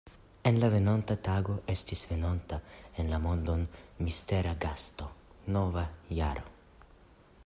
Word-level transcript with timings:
En 0.49 0.55
la 0.61 0.69
venonta 0.75 1.17
tago 1.27 1.57
estis 1.73 2.01
venonta 2.13 2.59
en 3.03 3.11
la 3.13 3.19
mondon 3.27 3.67
mistera 4.07 4.57
gasto: 4.67 5.11
nova 5.59 5.85
jaro. 6.21 6.51